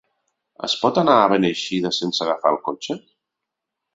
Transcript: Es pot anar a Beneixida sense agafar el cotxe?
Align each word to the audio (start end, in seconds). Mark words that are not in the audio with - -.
Es 0.67 0.75
pot 0.85 0.95
anar 1.01 1.17
a 1.17 1.27
Beneixida 1.33 1.93
sense 1.99 2.25
agafar 2.25 2.53
el 2.57 2.59
cotxe? 2.69 2.97